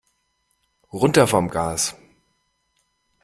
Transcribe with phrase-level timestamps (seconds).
[0.91, 1.95] Runter vom Gas!